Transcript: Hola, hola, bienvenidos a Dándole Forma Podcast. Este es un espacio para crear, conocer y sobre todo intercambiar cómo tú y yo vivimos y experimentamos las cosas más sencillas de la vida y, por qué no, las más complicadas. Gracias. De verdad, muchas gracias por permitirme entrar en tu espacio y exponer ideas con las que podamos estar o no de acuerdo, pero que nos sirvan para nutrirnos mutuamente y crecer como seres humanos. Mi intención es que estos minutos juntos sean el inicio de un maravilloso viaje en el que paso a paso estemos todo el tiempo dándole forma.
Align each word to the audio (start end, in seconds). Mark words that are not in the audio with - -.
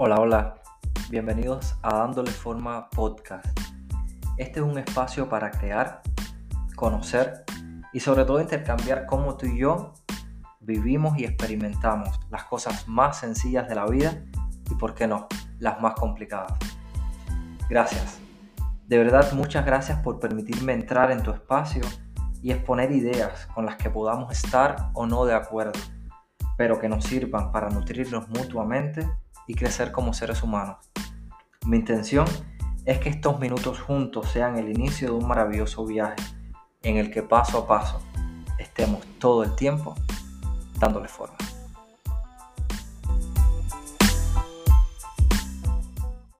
Hola, 0.00 0.20
hola, 0.20 0.54
bienvenidos 1.10 1.76
a 1.82 1.96
Dándole 1.96 2.30
Forma 2.30 2.88
Podcast. 2.90 3.46
Este 4.36 4.60
es 4.60 4.64
un 4.64 4.78
espacio 4.78 5.28
para 5.28 5.50
crear, 5.50 6.02
conocer 6.76 7.42
y 7.92 7.98
sobre 7.98 8.24
todo 8.24 8.40
intercambiar 8.40 9.06
cómo 9.06 9.36
tú 9.36 9.46
y 9.46 9.58
yo 9.58 9.94
vivimos 10.60 11.18
y 11.18 11.24
experimentamos 11.24 12.20
las 12.30 12.44
cosas 12.44 12.86
más 12.86 13.18
sencillas 13.18 13.68
de 13.68 13.74
la 13.74 13.86
vida 13.86 14.22
y, 14.70 14.76
por 14.76 14.94
qué 14.94 15.08
no, 15.08 15.26
las 15.58 15.80
más 15.80 15.94
complicadas. 15.94 16.56
Gracias. 17.68 18.20
De 18.86 18.98
verdad, 18.98 19.32
muchas 19.32 19.66
gracias 19.66 20.00
por 20.02 20.20
permitirme 20.20 20.74
entrar 20.74 21.10
en 21.10 21.24
tu 21.24 21.32
espacio 21.32 21.82
y 22.40 22.52
exponer 22.52 22.92
ideas 22.92 23.48
con 23.52 23.66
las 23.66 23.74
que 23.74 23.90
podamos 23.90 24.30
estar 24.30 24.90
o 24.92 25.06
no 25.06 25.24
de 25.24 25.34
acuerdo, 25.34 25.80
pero 26.56 26.78
que 26.78 26.88
nos 26.88 27.02
sirvan 27.02 27.50
para 27.50 27.68
nutrirnos 27.68 28.28
mutuamente 28.28 29.04
y 29.48 29.54
crecer 29.54 29.90
como 29.90 30.12
seres 30.12 30.44
humanos. 30.44 30.76
Mi 31.66 31.78
intención 31.78 32.26
es 32.84 32.98
que 33.00 33.08
estos 33.08 33.40
minutos 33.40 33.80
juntos 33.80 34.30
sean 34.30 34.56
el 34.56 34.68
inicio 34.68 35.08
de 35.08 35.14
un 35.14 35.26
maravilloso 35.26 35.84
viaje 35.84 36.16
en 36.82 36.96
el 36.96 37.10
que 37.10 37.22
paso 37.22 37.58
a 37.58 37.66
paso 37.66 38.00
estemos 38.58 39.04
todo 39.18 39.42
el 39.42 39.56
tiempo 39.56 39.96
dándole 40.78 41.08
forma. 41.08 41.36